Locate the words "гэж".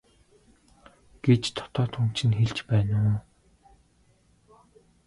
1.25-1.43